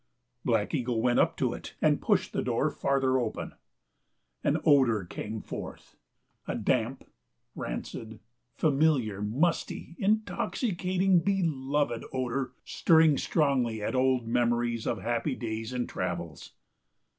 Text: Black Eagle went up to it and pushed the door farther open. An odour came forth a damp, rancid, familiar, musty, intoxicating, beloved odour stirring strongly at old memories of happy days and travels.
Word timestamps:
Black 0.43 0.73
Eagle 0.73 0.99
went 0.99 1.19
up 1.19 1.37
to 1.37 1.53
it 1.53 1.75
and 1.79 2.01
pushed 2.01 2.33
the 2.33 2.41
door 2.41 2.71
farther 2.71 3.19
open. 3.19 3.53
An 4.43 4.57
odour 4.65 5.05
came 5.05 5.43
forth 5.43 5.95
a 6.47 6.55
damp, 6.55 7.03
rancid, 7.53 8.19
familiar, 8.55 9.21
musty, 9.21 9.95
intoxicating, 9.99 11.19
beloved 11.19 12.03
odour 12.11 12.53
stirring 12.65 13.19
strongly 13.19 13.83
at 13.83 13.93
old 13.93 14.27
memories 14.27 14.87
of 14.87 14.97
happy 15.03 15.35
days 15.35 15.71
and 15.71 15.87
travels. 15.87 16.53